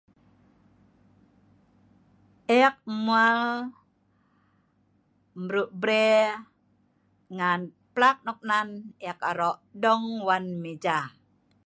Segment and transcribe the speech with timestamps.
[2.63, 3.39] Ek mwal,
[5.43, 6.29] mru' brea
[7.35, 7.61] ngan
[7.95, 8.69] plak noknen,
[9.09, 9.51] ek aro
[9.81, 10.97] dong wan meja